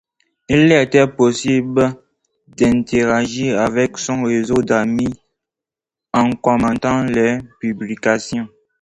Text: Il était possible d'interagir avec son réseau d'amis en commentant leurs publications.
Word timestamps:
Il 0.49 0.71
était 0.71 1.05
possible 1.07 1.93
d'interagir 2.47 3.61
avec 3.61 3.99
son 3.99 4.23
réseau 4.23 4.63
d'amis 4.63 5.13
en 6.11 6.31
commentant 6.31 7.03
leurs 7.03 7.43
publications. 7.59 8.47